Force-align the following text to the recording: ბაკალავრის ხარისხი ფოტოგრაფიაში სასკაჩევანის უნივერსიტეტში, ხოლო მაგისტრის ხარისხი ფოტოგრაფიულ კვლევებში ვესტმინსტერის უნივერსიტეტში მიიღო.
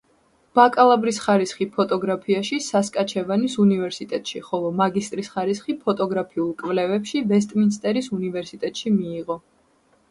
ბაკალავრის 0.59 1.19
ხარისხი 1.25 1.67
ფოტოგრაფიაში 1.75 2.59
სასკაჩევანის 2.69 3.59
უნივერსიტეტში, 3.65 4.41
ხოლო 4.49 4.73
მაგისტრის 4.81 5.31
ხარისხი 5.37 5.77
ფოტოგრაფიულ 5.87 6.51
კვლევებში 6.65 7.25
ვესტმინსტერის 7.35 8.13
უნივერსიტეტში 8.21 8.99
მიიღო. 9.01 9.41